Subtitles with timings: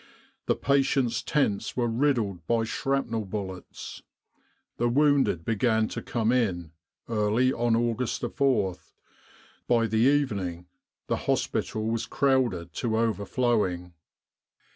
[0.47, 4.01] The patients' tents were riddled by shrapnel bullets.
[4.77, 6.71] The wounded began to come in
[7.07, 8.93] early on August 4th;
[9.67, 10.65] by the evening
[11.05, 13.93] the hospital was crowded to overflowing.